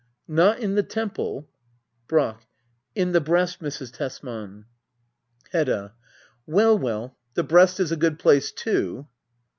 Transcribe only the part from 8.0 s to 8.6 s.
place^